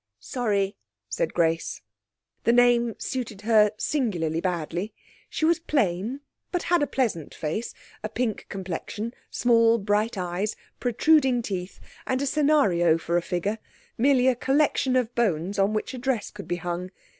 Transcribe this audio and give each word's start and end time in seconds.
'Sorry,' 0.19 0.75
said 1.09 1.31
Grace. 1.31 1.83
The 2.43 2.51
name 2.51 2.95
suited 2.97 3.41
her 3.41 3.69
singularly 3.77 4.41
badly. 4.41 4.95
She 5.29 5.45
was 5.45 5.59
plain, 5.59 6.21
but 6.51 6.63
had 6.63 6.81
a 6.81 6.87
pleasant 6.87 7.35
face, 7.35 7.75
a 8.01 8.09
pink 8.09 8.47
complexion, 8.49 9.13
small 9.29 9.77
bright 9.77 10.17
eyes, 10.17 10.55
protruding 10.79 11.43
teeth 11.43 11.79
and 12.07 12.19
a 12.19 12.25
scenario 12.25 12.97
for 12.97 13.15
a 13.15 13.21
figure, 13.21 13.59
merely 13.95 14.25
a 14.27 14.33
collection 14.33 14.95
of 14.95 15.13
bones 15.13 15.59
on 15.59 15.71
which 15.71 15.93
a 15.93 15.99
dress 15.99 16.31
could 16.31 16.47
be 16.47 16.55
hung. 16.55 16.89